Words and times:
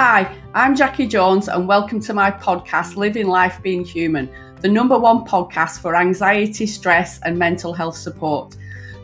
Hi, 0.00 0.32
I'm 0.54 0.76
Jackie 0.76 1.08
Jones, 1.08 1.48
and 1.48 1.66
welcome 1.66 1.98
to 2.02 2.14
my 2.14 2.30
podcast, 2.30 2.94
Living 2.94 3.26
Life 3.26 3.60
Being 3.64 3.84
Human, 3.84 4.30
the 4.60 4.68
number 4.68 4.96
one 4.96 5.24
podcast 5.24 5.80
for 5.80 5.96
anxiety, 5.96 6.68
stress, 6.68 7.18
and 7.22 7.36
mental 7.36 7.72
health 7.72 7.96
support. 7.96 8.54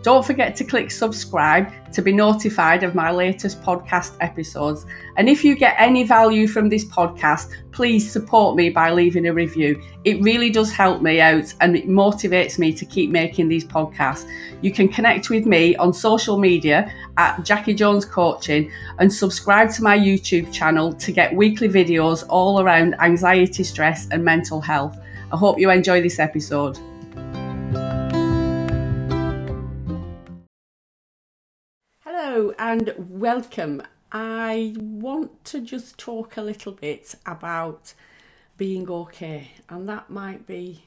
Don't 0.05 0.23
forget 0.23 0.55
to 0.57 0.65
click 0.65 0.91
subscribe 0.91 1.73
to 1.95 2.03
be 2.03 2.13
notified 2.13 2.83
of 2.83 2.95
my 2.95 3.11
latest 3.11 3.63
podcast 3.63 4.17
episodes. 4.21 4.85
And 5.17 5.31
if 5.31 5.43
you 5.43 5.57
get 5.57 5.77
any 5.79 6.05
value 6.05 6.47
from 6.47 6.69
this 6.69 6.85
podcast, 6.85 7.51
please 7.73 8.13
support 8.13 8.55
me 8.55 8.69
by 8.69 8.91
leaving 8.91 9.29
a 9.29 9.33
review. 9.33 9.83
It 10.05 10.21
really 10.21 10.51
does 10.51 10.71
help 10.71 11.01
me 11.01 11.23
out 11.23 11.55
and 11.63 11.75
it 11.75 11.89
motivates 11.89 12.59
me 12.59 12.75
to 12.75 12.85
keep 12.85 13.11
making 13.11 13.49
these 13.49 13.65
podcasts. 13.65 14.29
You 14.61 14.73
can 14.73 14.89
connect 14.89 15.31
with 15.31 15.47
me 15.47 15.75
on 15.77 15.95
social 15.95 16.37
media 16.37 16.93
at 17.17 17.43
Jackie 17.43 17.73
Jones 17.73 18.05
Coaching 18.05 18.71
and 18.99 19.11
subscribe 19.11 19.71
to 19.71 19.83
my 19.83 19.97
YouTube 19.97 20.53
channel 20.53 20.93
to 20.93 21.13
get 21.13 21.35
weekly 21.35 21.71
videos 21.71 22.27
all 22.29 22.61
around 22.61 22.95
anxiety, 23.01 23.65
stress, 23.65 24.07
and 24.11 24.23
mental 24.23 24.61
health. 24.61 24.99
I 25.33 25.39
hope 25.39 25.59
you 25.59 25.71
enjoy 25.71 26.03
this 26.03 26.19
episode. 26.19 26.79
And 32.67 32.95
welcome. 32.97 33.83
I 34.11 34.75
want 34.79 35.45
to 35.45 35.61
just 35.61 35.99
talk 35.99 36.39
a 36.39 36.41
little 36.41 36.73
bit 36.73 37.15
about 37.27 37.93
being 38.57 38.89
okay, 38.89 39.51
and 39.69 39.87
that 39.91 40.09
might 40.09 40.47
be 40.47 40.85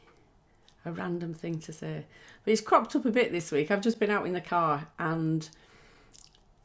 a 0.86 0.91
random 0.91 1.36
thing 1.36 1.59
to 1.59 1.72
say, 1.72 2.05
but 2.44 2.52
it's 2.52 2.62
cropped 2.62 2.95
up 2.95 3.05
a 3.05 3.12
bit 3.12 3.31
this 3.31 3.52
week. 3.52 3.70
I've 3.70 3.81
just 3.81 4.00
been 4.00 4.09
out 4.09 4.26
in 4.26 4.34
the 4.34 4.41
car 4.41 4.88
and 4.98 5.48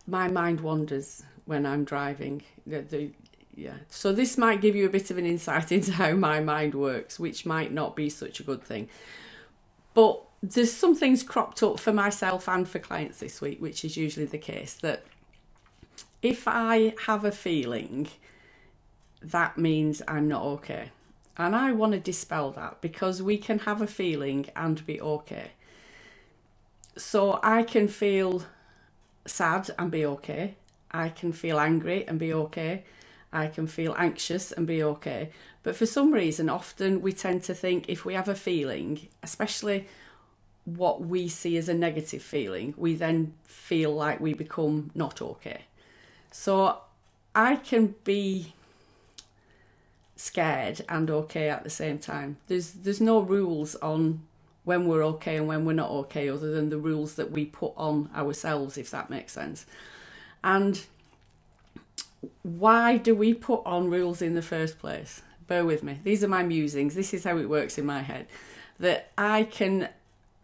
my 0.07 0.29
mind 0.29 0.63
wanders 0.63 1.25
when 1.45 1.67
I'm 1.67 1.85
driving. 1.85 2.41
The, 2.67 2.81
the, 2.81 3.11
yeah, 3.55 3.77
so 3.91 4.15
this 4.15 4.39
might 4.39 4.63
give 4.63 4.75
you 4.75 4.87
a 4.87 4.91
bit 4.91 5.11
of 5.11 5.19
an 5.19 5.27
insight 5.27 5.71
into 5.73 5.93
how 5.93 6.13
my 6.13 6.41
mind 6.41 6.75
works, 6.75 7.21
which 7.21 7.45
might 7.45 7.71
not 7.71 7.95
be 7.95 8.09
such 8.09 8.41
a 8.41 8.45
good 8.45 8.65
thing. 8.65 8.89
But 9.93 10.23
there's 10.43 10.73
some 10.73 10.97
things 10.97 11.23
cropped 11.23 11.63
up 11.63 11.79
for 11.79 11.93
myself 11.93 12.49
and 12.49 12.69
for 12.69 12.81
clients 12.81 13.19
this 13.19 13.41
week, 13.41 13.61
which 13.61 13.85
is 13.85 13.97
usually 13.97 14.27
the 14.27 14.39
case 14.39 14.75
that 14.75 15.05
if 16.21 16.49
I 16.49 16.95
have 17.07 17.25
a 17.25 17.33
feeling, 17.33 18.09
that 19.23 19.57
means 19.57 20.03
I'm 20.09 20.27
not 20.29 20.43
okay. 20.43 20.91
And 21.37 21.55
I 21.55 21.73
want 21.73 21.93
to 21.93 22.01
dispel 22.01 22.51
that 22.53 22.81
because 22.81 23.23
we 23.23 23.39
can 23.39 23.61
have 23.61 23.81
a 23.81 23.87
feeling 23.87 24.47
and 24.57 24.85
be 24.85 25.01
okay. 25.01 25.53
So 26.97 27.41
I 27.43 27.63
can 27.63 27.89
feel 27.89 28.45
sad 29.25 29.71
and 29.79 29.91
be 29.91 30.05
okay. 30.05 30.57
I 30.91 31.09
can 31.09 31.33
feel 31.33 31.59
angry 31.59 32.07
and 32.07 32.19
be 32.19 32.33
okay. 32.35 32.85
I 33.33 33.47
can 33.47 33.67
feel 33.67 33.95
anxious 33.97 34.53
and 34.53 34.67
be 34.67 34.83
okay. 34.83 35.31
But 35.63 35.77
for 35.77 35.87
some 35.87 36.13
reason, 36.13 36.51
often 36.51 37.01
we 37.01 37.13
tend 37.13 37.45
to 37.45 37.55
think 37.55 37.89
if 37.89 38.05
we 38.05 38.15
have 38.15 38.29
a 38.29 38.35
feeling, 38.35 39.09
especially 39.23 39.87
what 40.65 41.01
we 41.01 41.29
see 41.29 41.57
as 41.57 41.69
a 41.69 41.75
negative 41.75 42.23
feeling, 42.23 42.75
we 42.77 42.95
then 42.95 43.35
feel 43.45 43.95
like 43.95 44.21
we 44.21 44.33
become 44.35 44.91
not 44.95 45.21
okay. 45.21 45.63
So 46.31 46.79
I 47.35 47.57
can 47.57 47.95
be 48.05 48.55
scared 50.17 50.85
and 50.89 51.11
okay 51.11 51.49
at 51.49 51.65
the 51.65 51.71
same 51.71 51.99
time. 51.99 52.37
There's 52.47 52.73
there's 52.73 53.01
no 53.01 53.21
rules 53.21 53.75
on 53.77 54.23
when 54.65 54.87
we're 54.87 55.05
okay 55.05 55.37
and 55.37 55.49
when 55.49 55.65
we're 55.65 55.73
not 55.73 55.91
okay 55.91 56.29
other 56.29 56.53
than 56.53 56.71
the 56.71 56.79
rules 56.79 57.17
that 57.17 57.33
we 57.33 57.45
put 57.45 57.73
on 57.77 58.09
ourselves 58.15 58.79
if 58.79 58.91
that 58.93 59.11
makes 59.11 59.33
sense. 59.33 59.67
And 60.45 60.85
why 62.43 62.99
do 62.99 63.15
we 63.15 63.35
put 63.35 63.63
on 63.67 63.91
rules 63.91 64.23
in 64.23 64.35
the 64.35 64.43
first 64.43 64.79
place? 64.79 65.23
Bear 65.49 65.65
with 65.65 65.83
me. 65.83 65.99
These 66.05 66.23
are 66.23 66.29
my 66.29 66.45
musings. 66.45 66.95
This 66.95 67.13
is 67.13 67.25
how 67.25 67.37
it 67.39 67.49
works 67.49 67.79
in 67.79 67.85
my 67.85 68.03
head. 68.03 68.27
That 68.79 69.11
I 69.19 69.45
can 69.45 69.89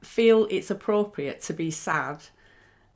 feel 0.00 0.46
it's 0.50 0.70
appropriate 0.70 1.40
to 1.42 1.52
be 1.52 1.70
sad 1.70 2.24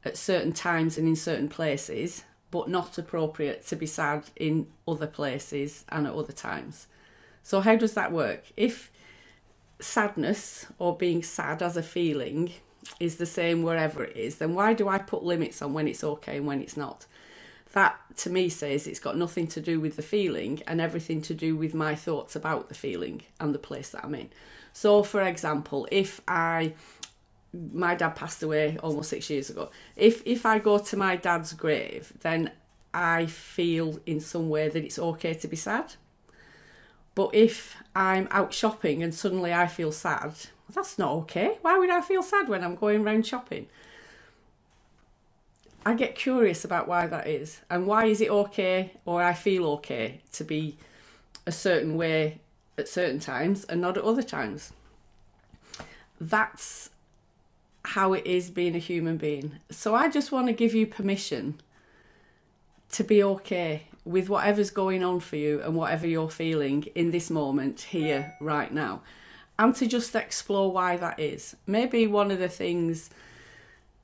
at 0.05 0.17
certain 0.17 0.53
times 0.53 0.99
and 0.99 1.07
in 1.07 1.17
certain 1.17 1.49
places, 1.49 2.25
but 2.51 2.69
not 2.69 2.99
appropriate 2.99 3.67
to 3.67 3.77
be 3.77 3.87
sad 3.87 4.25
in 4.37 4.67
other 4.87 5.07
places 5.07 5.85
and 5.89 6.07
at 6.07 6.15
other 6.15 6.33
times. 6.33 6.87
So, 7.43 7.61
how 7.61 7.77
does 7.77 7.95
that 7.95 8.13
work? 8.13 8.45
If 8.57 8.91
sadness 9.81 10.67
or 10.79 10.97
being 10.97 11.23
sad 11.23 11.63
as 11.63 11.77
a 11.77 11.83
feeling 11.83 12.53
is 13.01 13.17
the 13.17 13.27
same 13.27 13.63
wherever 13.63 14.05
it 14.05 14.17
is, 14.17 14.37
then 14.37 14.55
why 14.55 14.75
do 14.75 14.89
I 14.89 14.99
put 14.99 15.23
limits 15.23 15.63
on 15.63 15.73
when 15.73 15.89
it's 15.89 16.05
okay 16.05 16.37
and 16.37 16.47
when 16.47 16.61
it's 16.61 16.77
not? 16.77 17.07
That 17.73 17.99
to 18.19 18.31
me 18.31 18.49
says 18.49 18.87
it's 18.87 19.01
got 19.01 19.17
nothing 19.17 19.47
to 19.49 19.61
do 19.61 19.81
with 19.81 19.97
the 19.97 20.03
feeling 20.03 20.63
and 20.67 20.81
everything 20.81 21.23
to 21.23 21.35
do 21.35 21.57
with 21.57 21.75
my 21.75 21.95
thoughts 21.95 22.37
about 22.37 22.69
the 22.69 22.75
feeling 22.75 23.23
and 23.41 23.55
the 23.55 23.59
place 23.59 23.91
that 23.91 24.05
I'm 24.05 24.15
in. 24.15 24.31
So, 24.73 25.03
for 25.03 25.23
example, 25.23 25.89
if 25.91 26.21
I 26.29 26.75
my 27.73 27.95
dad 27.95 28.11
passed 28.17 28.43
away 28.43 28.79
almost 28.83 29.11
six 29.11 29.29
years 29.29 29.51
ago. 29.51 29.71
If 29.97 30.23
if 30.27 30.47
I 30.47 30.59
go 30.59 30.79
to 30.79 30.97
my 30.97 31.17
dad's 31.17 31.53
grave, 31.53 32.13
then 32.21 32.51
I 32.95 33.27
feel 33.27 34.01
in 34.07 34.21
some 34.21 34.49
way 34.49 34.69
that 34.69 34.85
it's 34.85 34.99
okay 34.99 35.35
to 35.35 35.49
be 35.49 35.57
sad. 35.57 35.95
But 37.15 37.35
if 37.35 37.77
I'm 37.95 38.27
out 38.31 38.55
shopping 38.55 39.03
and 39.03 39.15
suddenly 39.15 39.53
I 39.53 39.67
feel 39.67 39.93
sad, 39.93 40.33
that's 40.73 40.99
not 40.99 41.13
okay. 41.13 41.59
Why 41.61 41.79
would 41.79 41.91
I 41.91 42.01
feel 42.01 42.23
sad 42.23 42.49
when 42.49 42.65
I'm 42.65 42.77
going 42.77 43.05
around 43.05 43.27
shopping? 43.27 43.67
I 45.85 45.95
get 45.95 46.15
curious 46.15 46.65
about 46.65 46.87
why 46.87 47.07
that 47.07 47.27
is 47.27 47.61
and 47.69 47.87
why 47.87 48.07
is 48.07 48.21
it 48.21 48.31
okay 48.31 48.93
or 49.05 49.23
I 49.23 49.35
feel 49.35 49.67
okay 49.75 50.21
to 50.33 50.45
be 50.45 50.77
a 51.47 51.53
certain 51.53 51.97
way 51.97 52.41
at 52.79 52.89
certain 52.89 53.19
times 53.19 53.65
and 53.65 53.81
not 53.81 53.97
at 53.97 54.05
other 54.05 54.23
times. 54.23 54.73
That's 56.21 56.91
how 57.85 58.13
it 58.13 58.25
is 58.27 58.51
being 58.51 58.77
a 58.77 58.79
human 58.79 59.17
being. 59.17 59.59
So 59.71 59.95
I 59.95 60.09
just 60.09 60.31
want 60.31 60.47
to 60.47 60.53
give 60.53 60.75
you 60.75 60.87
permission 60.87 61.61
to 62.93 63.03
be 63.03 63.23
okay 63.23 63.85
with 64.05 64.29
whatever's 64.29 64.71
going 64.71 65.03
on 65.03 65.21
for 65.21 65.37
you 65.37 65.61
and 65.63 65.75
whatever 65.75 66.07
you're 66.07 66.31
feeling 66.31 66.85
in 66.95 67.11
this 67.11 67.31
moment, 67.31 67.81
here, 67.81 68.35
right 68.41 68.73
now, 68.73 69.01
and 69.59 69.75
to 69.77 69.87
just 69.87 70.15
explore 70.15 70.71
why 70.71 70.97
that 70.97 71.19
is. 71.19 71.57
Maybe 71.67 72.07
one 72.07 72.31
of 72.31 72.39
the 72.39 72.49
things 72.49 73.11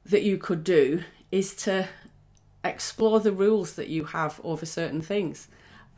that 0.06 0.22
you 0.22 0.38
could 0.38 0.65
do 0.65 1.03
is 1.31 1.55
to 1.55 1.89
explore 2.65 3.21
the 3.21 3.33
rules 3.33 3.75
that 3.75 3.89
you 3.89 4.05
have 4.06 4.41
over 4.44 4.66
certain 4.66 5.03
things. 5.03 5.49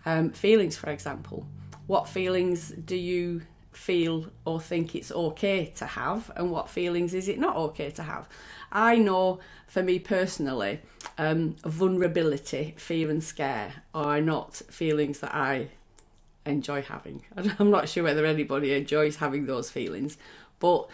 Um, 0.05 0.31
feelings, 0.31 0.77
for 0.77 0.91
example. 0.91 1.47
What 1.87 2.09
feelings 2.09 2.69
do 2.71 2.97
you 2.97 3.43
feel 3.73 4.27
or 4.45 4.61
think 4.61 4.95
it's 4.95 5.13
okay 5.13 5.67
to 5.77 5.87
have 5.87 6.31
and 6.37 6.51
what 6.51 6.69
feelings 6.69 7.15
is 7.15 7.29
it 7.29 7.39
not 7.39 7.57
okay 7.57 7.89
to 7.89 8.03
have 8.03 8.29
i 8.73 8.97
know 8.97 9.39
for 9.69 9.83
me 9.83 9.99
personally 9.99 10.81
um, 11.19 11.55
vulnerability 11.65 12.75
fear 12.77 13.09
and 13.09 13.23
scare 13.23 13.83
are 13.95 14.21
not 14.21 14.55
feelings 14.55 15.21
that 15.21 15.35
i 15.35 15.69
enjoy 16.45 16.83
having 16.83 17.23
i'm 17.59 17.71
not 17.71 17.89
sure 17.89 18.03
whether 18.03 18.27
anybody 18.27 18.75
enjoys 18.75 19.17
having 19.17 19.47
those 19.47 19.71
feelings 19.71 20.19
but 20.59 20.89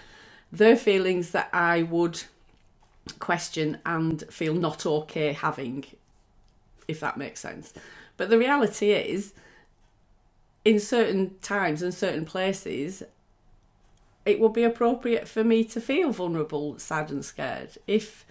they're 0.52 0.76
feelings 0.76 1.30
that 1.30 1.48
i 1.52 1.82
would 1.82 2.24
question 3.18 3.78
and 3.86 4.24
feel 4.30 4.54
not 4.54 4.84
okay 4.84 5.32
having 5.32 5.84
if 6.88 7.00
that 7.00 7.16
makes 7.16 7.40
sense 7.40 7.72
but 8.16 8.30
the 8.30 8.38
reality 8.38 8.92
is 8.92 9.32
in 10.66 10.80
certain 10.80 11.38
times 11.42 11.80
and 11.80 11.94
certain 11.94 12.24
places, 12.24 13.04
it 14.24 14.40
would 14.40 14.52
be 14.52 14.64
appropriate 14.64 15.28
for 15.28 15.44
me 15.44 15.62
to 15.62 15.80
feel 15.80 16.10
vulnerable, 16.10 16.76
sad, 16.76 17.08
and 17.12 17.24
scared. 17.24 17.78
If 17.86 18.26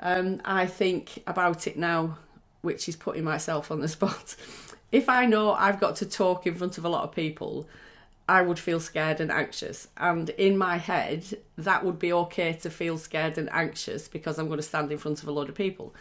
um, 0.00 0.40
I 0.46 0.64
think 0.64 1.22
about 1.26 1.66
it 1.66 1.76
now, 1.76 2.16
which 2.62 2.88
is 2.88 2.96
putting 2.96 3.22
myself 3.22 3.70
on 3.70 3.80
the 3.80 3.88
spot, 3.98 4.34
if 4.90 5.10
I 5.10 5.26
know 5.26 5.52
I've 5.52 5.78
got 5.78 5.96
to 5.96 6.06
talk 6.06 6.46
in 6.46 6.54
front 6.54 6.78
of 6.78 6.86
a 6.86 6.88
lot 6.88 7.04
of 7.04 7.12
people, 7.14 7.68
I 8.28 8.42
would 8.42 8.58
feel 8.58 8.78
scared 8.78 9.20
and 9.20 9.32
anxious. 9.32 9.88
And 9.96 10.28
in 10.30 10.58
my 10.58 10.76
head, 10.76 11.24
that 11.56 11.82
would 11.82 11.98
be 11.98 12.12
okay 12.12 12.52
to 12.52 12.68
feel 12.68 12.98
scared 12.98 13.38
and 13.38 13.48
anxious 13.50 14.06
because 14.06 14.38
I'm 14.38 14.48
going 14.48 14.58
to 14.58 14.62
stand 14.62 14.92
in 14.92 14.98
front 14.98 15.22
of 15.22 15.28
a 15.28 15.32
lot 15.32 15.48
of 15.48 15.54
people. 15.54 15.94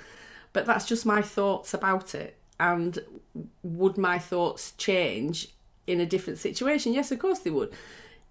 But 0.52 0.66
that's 0.66 0.86
just 0.86 1.06
my 1.06 1.22
thoughts 1.22 1.74
about 1.74 2.14
it. 2.14 2.38
And 2.60 3.00
would 3.64 3.98
my 3.98 4.20
thoughts 4.20 4.74
change 4.74 5.50
in 5.86 6.02
a 6.02 6.06
different 6.06 6.40
situation? 6.40 6.94
Yes, 6.94 7.12
of 7.12 7.20
course 7.20 7.40
they 7.40 7.50
would. 7.50 7.72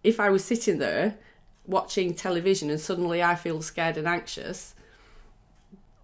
If 0.05 0.21
I 0.21 0.29
was 0.29 0.45
sitting 0.45 0.79
there 0.79 1.17
watching 1.65 2.15
television 2.15 2.69
and 2.69 2.81
suddenly 2.81 3.23
I 3.23 3.35
feel 3.35 3.63
scared 3.63 3.97
and 3.97 4.07
anxious, 4.07 4.75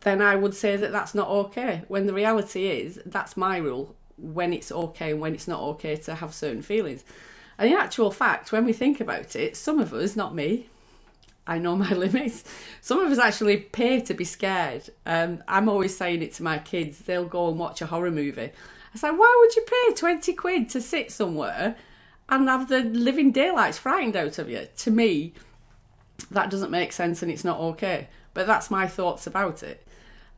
then 0.01 0.23
I 0.23 0.35
would 0.35 0.55
say 0.55 0.77
that 0.77 0.93
that's 0.93 1.15
not 1.15 1.29
okay. 1.29 1.83
When 1.89 2.07
the 2.07 2.15
reality 2.15 2.69
is, 2.69 3.01
that's 3.05 3.37
my 3.37 3.59
rule 3.59 3.95
when 4.17 4.53
it's 4.53 4.73
okay 4.73 5.11
and 5.11 5.21
when 5.21 5.35
it's 5.35 5.49
not 5.49 5.61
okay 5.61 5.97
to 5.97 6.15
have 6.17 6.33
certain 6.33 6.63
feelings. 6.63 7.05
And 7.63 7.71
in 7.71 7.79
actual 7.79 8.11
fact, 8.11 8.51
when 8.51 8.65
we 8.65 8.73
think 8.73 9.01
about 9.01 9.37
it, 9.37 9.57
some 9.57 9.79
of 9.79 9.95
us, 9.95 10.17
not 10.17 10.35
me, 10.35 10.67
I 11.47 11.59
know 11.59 11.77
my 11.77 11.91
limits. 11.95 12.43
Some 12.81 12.99
of 12.99 13.13
us 13.13 13.21
actually 13.21 13.57
pay 13.57 14.01
to 14.01 14.15
be 14.15 14.25
scared. 14.25 14.91
Um, 15.07 15.45
I'm 15.47 15.69
always 15.69 15.97
saying 15.97 16.23
it 16.23 16.33
to 16.35 16.43
my 16.43 16.59
kids. 16.59 16.99
They'll 16.99 17.25
go 17.25 17.49
and 17.49 17.61
watch 17.61 17.81
a 17.81 17.87
horror 17.87 18.11
movie 18.11 18.51
I 18.93 18.99
say, 18.99 19.11
why 19.13 19.37
would 19.41 19.55
you 19.55 19.63
pay 19.63 19.95
20 19.95 20.33
quid 20.33 20.69
to 20.71 20.81
sit 20.81 21.13
somewhere 21.13 21.77
and 22.29 22.49
have 22.49 22.69
the 22.69 22.81
living 22.81 23.31
daylights 23.31 23.79
frightened 23.79 24.17
out 24.17 24.39
of 24.39 24.51
you? 24.51 24.67
To 24.79 24.91
me, 24.91 25.33
that 26.33 26.51
doesn't 26.51 26.73
make 26.73 26.93
sense 26.93 27.23
and 27.23 27.31
it's 27.31 27.45
not 27.45 27.61
okay. 27.61 28.09
But 28.35 28.49
that's 28.49 28.73
my 28.73 28.89
thoughts 28.89 29.25
about 29.25 29.63
it. 29.63 29.87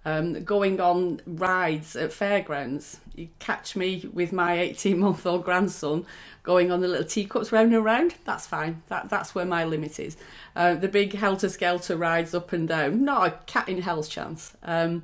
Um, 0.07 0.45
going 0.45 0.81
on 0.81 1.23
rides 1.27 1.97
at 1.97 2.13
fairgrounds, 2.13 3.01
you 3.15 3.29
catch 3.39 3.75
me 3.75 4.09
with 4.13 4.33
my 4.33 4.59
18 4.61 4.99
month 4.99 5.25
old 5.25 5.45
grandson 5.45 6.05
going 6.43 6.71
on 6.71 6.81
the 6.83 6.89
little 6.89 7.07
teacups 7.07 7.51
round 7.51 7.75
and 7.75 7.85
round. 7.85 8.15
That's 8.25 8.47
fine. 8.47 8.83
That 8.89 9.09
that's 9.09 9.35
where 9.35 9.47
my 9.47 9.65
limit 9.65 9.99
is. 9.99 10.17
Uh, 10.55 10.75
the 10.75 10.89
big 10.89 11.15
helter 11.15 11.49
skelter 11.49 11.97
rides 11.97 12.35
up 12.35 12.53
and 12.53 12.69
down, 12.69 13.05
not 13.05 13.27
a 13.27 13.31
cat 13.47 13.69
in 13.69 13.81
hell's 13.83 14.09
chance. 14.09 14.55
Um, 14.63 15.03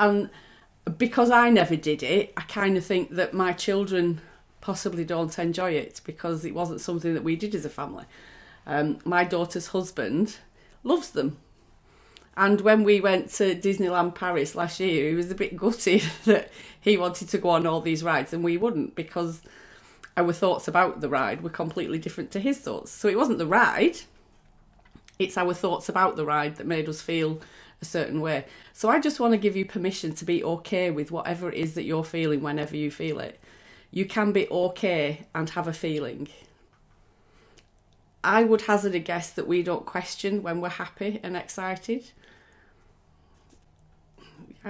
and 0.00 0.30
because 0.98 1.30
I 1.30 1.50
never 1.50 1.76
did 1.76 2.02
it, 2.02 2.32
I 2.36 2.42
kind 2.42 2.76
of 2.76 2.84
think 2.84 3.10
that 3.10 3.34
my 3.34 3.52
children 3.52 4.20
possibly 4.60 5.04
don't 5.04 5.38
enjoy 5.38 5.72
it 5.72 6.00
because 6.04 6.44
it 6.44 6.54
wasn't 6.54 6.80
something 6.80 7.14
that 7.14 7.22
we 7.22 7.36
did 7.36 7.54
as 7.54 7.64
a 7.64 7.70
family. 7.70 8.04
Um, 8.66 8.98
my 9.04 9.24
daughter's 9.24 9.68
husband 9.68 10.38
loves 10.82 11.10
them. 11.10 11.38
And 12.36 12.60
when 12.60 12.84
we 12.84 13.00
went 13.00 13.30
to 13.34 13.54
Disneyland 13.54 14.14
Paris 14.14 14.54
last 14.54 14.78
year, 14.78 15.08
he 15.08 15.14
was 15.14 15.30
a 15.30 15.34
bit 15.34 15.56
gutted 15.56 16.02
that 16.24 16.50
he 16.80 16.96
wanted 16.96 17.28
to 17.30 17.38
go 17.38 17.50
on 17.50 17.66
all 17.66 17.80
these 17.80 18.04
rides 18.04 18.32
and 18.32 18.44
we 18.44 18.56
wouldn't 18.56 18.94
because 18.94 19.40
our 20.16 20.32
thoughts 20.32 20.68
about 20.68 21.00
the 21.00 21.08
ride 21.08 21.42
were 21.42 21.50
completely 21.50 21.98
different 21.98 22.30
to 22.32 22.40
his 22.40 22.58
thoughts. 22.58 22.90
So 22.90 23.08
it 23.08 23.18
wasn't 23.18 23.38
the 23.38 23.46
ride, 23.46 23.98
it's 25.18 25.38
our 25.38 25.54
thoughts 25.54 25.88
about 25.88 26.16
the 26.16 26.24
ride 26.24 26.56
that 26.56 26.66
made 26.66 26.88
us 26.88 27.00
feel 27.00 27.40
a 27.80 27.84
certain 27.84 28.20
way. 28.20 28.44
So 28.72 28.88
I 28.88 29.00
just 29.00 29.20
want 29.20 29.32
to 29.32 29.38
give 29.38 29.56
you 29.56 29.64
permission 29.64 30.14
to 30.14 30.24
be 30.24 30.44
okay 30.44 30.90
with 30.90 31.10
whatever 31.10 31.50
it 31.50 31.58
is 31.58 31.74
that 31.74 31.84
you're 31.84 32.04
feeling 32.04 32.42
whenever 32.42 32.76
you 32.76 32.90
feel 32.90 33.18
it. 33.18 33.38
You 33.90 34.04
can 34.04 34.32
be 34.32 34.48
okay 34.48 35.26
and 35.34 35.50
have 35.50 35.68
a 35.68 35.72
feeling. 35.72 36.28
I 38.22 38.42
would 38.42 38.62
hazard 38.62 38.94
a 38.94 38.98
guess 38.98 39.30
that 39.30 39.46
we 39.46 39.62
don't 39.62 39.86
question 39.86 40.42
when 40.42 40.60
we're 40.60 40.68
happy 40.70 41.20
and 41.22 41.36
excited. 41.36 42.10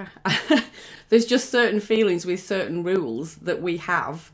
There's 1.09 1.25
just 1.25 1.51
certain 1.51 1.79
feelings 1.79 2.25
with 2.25 2.41
certain 2.43 2.83
rules 2.83 3.35
that 3.37 3.61
we 3.61 3.77
have 3.77 4.31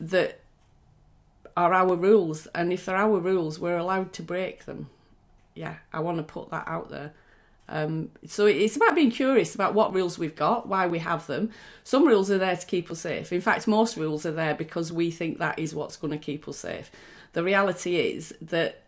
that 0.00 0.40
are 1.56 1.74
our 1.74 1.94
rules, 1.96 2.46
and 2.54 2.72
if 2.72 2.86
they're 2.86 2.96
our 2.96 3.18
rules, 3.18 3.58
we're 3.58 3.78
allowed 3.78 4.12
to 4.14 4.22
break 4.22 4.64
them. 4.66 4.88
Yeah, 5.54 5.76
I 5.92 6.00
want 6.00 6.18
to 6.18 6.22
put 6.22 6.50
that 6.50 6.66
out 6.68 6.90
there. 6.90 7.12
Um, 7.68 8.10
so 8.26 8.46
it's 8.46 8.76
about 8.76 8.94
being 8.96 9.10
curious 9.12 9.54
about 9.54 9.74
what 9.74 9.94
rules 9.94 10.18
we've 10.18 10.36
got, 10.36 10.68
why 10.68 10.86
we 10.86 11.00
have 11.00 11.26
them. 11.26 11.50
Some 11.84 12.06
rules 12.06 12.30
are 12.30 12.38
there 12.38 12.56
to 12.56 12.66
keep 12.66 12.90
us 12.90 13.00
safe. 13.00 13.32
In 13.32 13.40
fact, 13.40 13.68
most 13.68 13.96
rules 13.96 14.26
are 14.26 14.32
there 14.32 14.54
because 14.54 14.92
we 14.92 15.10
think 15.10 15.38
that 15.38 15.58
is 15.58 15.74
what's 15.74 15.96
going 15.96 16.12
to 16.12 16.18
keep 16.18 16.48
us 16.48 16.58
safe. 16.58 16.90
The 17.32 17.44
reality 17.44 17.96
is 17.96 18.34
that 18.42 18.82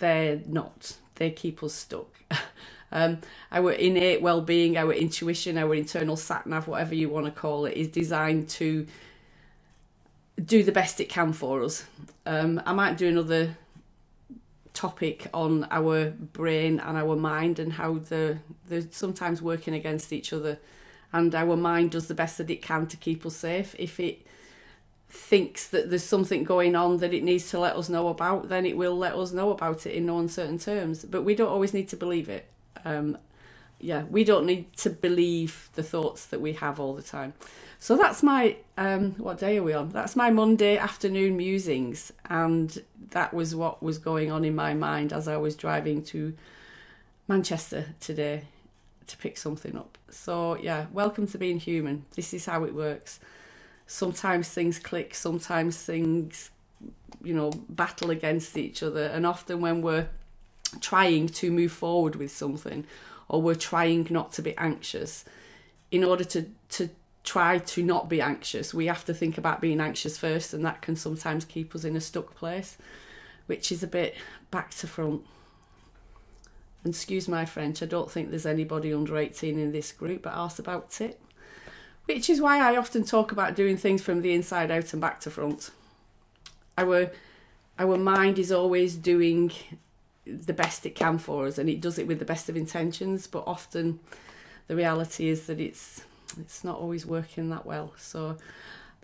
they're 0.00 0.40
not. 0.46 0.96
They 1.16 1.30
keep 1.30 1.62
us 1.62 1.74
stuck. 1.74 2.08
um, 2.90 3.18
our 3.52 3.72
innate 3.72 4.22
well-being, 4.22 4.76
our 4.76 4.92
intuition, 4.92 5.58
our 5.58 5.74
internal 5.74 6.16
sat 6.16 6.46
nav, 6.46 6.68
whatever 6.68 6.94
you 6.94 7.08
want 7.08 7.26
to 7.26 7.32
call 7.32 7.66
it, 7.66 7.74
is 7.74 7.88
designed 7.88 8.48
to 8.50 8.86
do 10.42 10.62
the 10.62 10.72
best 10.72 11.00
it 11.00 11.08
can 11.08 11.32
for 11.32 11.62
us. 11.62 11.84
Um, 12.24 12.62
I 12.64 12.72
might 12.72 12.96
do 12.96 13.08
another 13.08 13.56
topic 14.72 15.26
on 15.34 15.66
our 15.70 16.10
brain 16.10 16.78
and 16.78 16.96
our 16.96 17.16
mind 17.16 17.58
and 17.58 17.72
how 17.72 17.94
they're, 17.94 18.40
they're 18.68 18.86
sometimes 18.90 19.42
working 19.42 19.74
against 19.74 20.12
each 20.12 20.32
other. 20.32 20.58
And 21.12 21.34
our 21.34 21.56
mind 21.56 21.90
does 21.90 22.06
the 22.06 22.14
best 22.14 22.38
that 22.38 22.50
it 22.50 22.62
can 22.62 22.86
to 22.86 22.96
keep 22.96 23.26
us 23.26 23.36
safe. 23.36 23.74
If 23.78 23.98
it 23.98 24.24
thinks 25.08 25.66
that 25.68 25.88
there's 25.88 26.04
something 26.04 26.44
going 26.44 26.76
on 26.76 26.98
that 26.98 27.14
it 27.14 27.24
needs 27.24 27.50
to 27.50 27.58
let 27.58 27.76
us 27.76 27.88
know 27.88 28.08
about, 28.08 28.48
then 28.48 28.66
it 28.66 28.76
will 28.76 28.96
let 28.96 29.14
us 29.14 29.32
know 29.32 29.50
about 29.50 29.86
it 29.86 29.94
in 29.94 30.06
no 30.06 30.18
uncertain 30.18 30.58
terms. 30.58 31.04
But 31.04 31.22
we 31.22 31.34
don't 31.34 31.48
always 31.48 31.74
need 31.74 31.88
to 31.88 31.96
believe 31.96 32.28
it. 32.28 32.46
Um, 32.84 33.18
yeah, 33.80 34.04
we 34.10 34.24
don't 34.24 34.46
need 34.46 34.76
to 34.78 34.90
believe 34.90 35.70
the 35.74 35.82
thoughts 35.82 36.26
that 36.26 36.40
we 36.40 36.54
have 36.54 36.80
all 36.80 36.94
the 36.94 37.02
time. 37.02 37.34
So 37.78 37.96
that's 37.96 38.22
my 38.22 38.56
um, 38.76 39.12
what 39.12 39.38
day 39.38 39.58
are 39.58 39.62
we 39.62 39.72
on? 39.72 39.90
That's 39.90 40.16
my 40.16 40.30
Monday 40.30 40.76
afternoon 40.76 41.36
musings, 41.36 42.12
and 42.28 42.82
that 43.10 43.32
was 43.32 43.54
what 43.54 43.82
was 43.82 43.98
going 43.98 44.32
on 44.32 44.44
in 44.44 44.54
my 44.54 44.74
mind 44.74 45.12
as 45.12 45.28
I 45.28 45.36
was 45.36 45.54
driving 45.54 46.02
to 46.06 46.34
Manchester 47.28 47.94
today 48.00 48.44
to 49.06 49.16
pick 49.16 49.36
something 49.36 49.76
up. 49.76 49.96
So 50.10 50.56
yeah, 50.56 50.86
welcome 50.92 51.28
to 51.28 51.38
being 51.38 51.60
human. 51.60 52.04
This 52.16 52.34
is 52.34 52.46
how 52.46 52.64
it 52.64 52.74
works. 52.74 53.20
Sometimes 53.86 54.48
things 54.48 54.78
click, 54.80 55.14
sometimes 55.14 55.80
things, 55.80 56.50
you 57.22 57.32
know, 57.32 57.50
battle 57.68 58.10
against 58.10 58.56
each 58.58 58.82
other, 58.82 59.04
and 59.04 59.24
often 59.24 59.60
when 59.60 59.82
we're 59.82 60.08
trying 60.80 61.28
to 61.28 61.50
move 61.50 61.72
forward 61.72 62.16
with 62.16 62.30
something 62.30 62.84
or 63.28 63.42
we're 63.42 63.54
trying 63.54 64.06
not 64.10 64.32
to 64.32 64.42
be 64.42 64.56
anxious 64.56 65.24
in 65.90 66.04
order 66.04 66.24
to 66.24 66.46
to 66.68 66.90
try 67.28 67.58
to 67.58 67.82
not 67.82 68.08
be 68.08 68.22
anxious, 68.22 68.72
we 68.72 68.86
have 68.86 69.04
to 69.04 69.12
think 69.12 69.36
about 69.36 69.60
being 69.60 69.80
anxious 69.80 70.16
first, 70.16 70.54
and 70.54 70.64
that 70.64 70.80
can 70.80 70.96
sometimes 70.96 71.44
keep 71.44 71.74
us 71.74 71.84
in 71.84 71.94
a 71.94 72.00
stuck 72.00 72.34
place, 72.34 72.78
which 73.46 73.70
is 73.70 73.82
a 73.82 73.86
bit 73.86 74.16
back 74.50 74.70
to 74.70 74.86
front. 74.86 75.22
And 76.84 76.94
excuse 76.94 77.28
my 77.28 77.44
French, 77.44 77.82
I 77.82 77.86
don't 77.86 78.10
think 78.10 78.30
there's 78.30 78.46
anybody 78.46 78.94
under 78.94 79.18
18 79.18 79.58
in 79.58 79.72
this 79.72 79.92
group, 79.92 80.22
but 80.22 80.32
ask 80.32 80.58
about 80.58 81.00
it. 81.02 81.20
Which 82.06 82.30
is 82.30 82.40
why 82.40 82.60
I 82.60 82.78
often 82.78 83.04
talk 83.04 83.30
about 83.30 83.54
doing 83.54 83.76
things 83.76 84.02
from 84.02 84.22
the 84.22 84.32
inside 84.32 84.70
out 84.70 84.94
and 84.94 85.02
back 85.02 85.20
to 85.20 85.30
front. 85.30 85.70
Our 86.78 87.10
our 87.78 87.98
mind 87.98 88.38
is 88.38 88.50
always 88.50 88.96
doing 88.96 89.52
the 90.28 90.52
best 90.52 90.86
it 90.86 90.94
can 90.94 91.18
for 91.18 91.46
us, 91.46 91.58
and 91.58 91.68
it 91.68 91.80
does 91.80 91.98
it 91.98 92.06
with 92.06 92.18
the 92.18 92.24
best 92.24 92.48
of 92.48 92.56
intentions, 92.56 93.26
but 93.26 93.44
often 93.46 94.00
the 94.66 94.76
reality 94.76 95.28
is 95.28 95.46
that 95.46 95.60
it's 95.60 96.02
it's 96.38 96.62
not 96.62 96.78
always 96.78 97.06
working 97.06 97.50
that 97.50 97.64
well. 97.64 97.92
So 97.96 98.36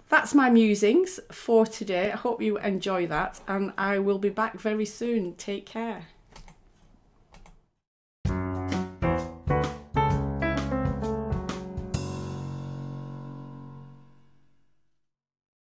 that's 0.08 0.34
my 0.34 0.50
musings 0.50 1.20
for 1.32 1.66
today. 1.66 2.12
I 2.12 2.16
hope 2.16 2.42
you 2.42 2.58
enjoy 2.58 3.06
that, 3.08 3.40
and 3.48 3.72
I 3.78 3.98
will 3.98 4.18
be 4.18 4.28
back 4.28 4.60
very 4.60 4.84
soon. 4.84 5.34
Take 5.34 5.66
care. 5.66 6.06